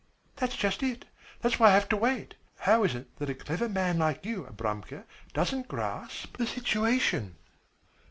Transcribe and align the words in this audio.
"That's 0.37 0.55
just 0.55 0.81
it. 0.81 1.05
That 1.41 1.53
is 1.53 1.59
why 1.59 1.67
I 1.67 1.73
have 1.75 1.87
to 1.89 1.95
wait. 1.95 2.33
How 2.57 2.83
is 2.83 2.95
it 2.95 3.15
that 3.19 3.29
a 3.29 3.35
clever 3.35 3.69
man 3.69 3.99
like 3.99 4.25
you, 4.25 4.45
Abramka, 4.45 5.03
doesn't 5.31 5.67
grasp 5.67 6.37
the 6.37 6.47
situation?" 6.47 7.35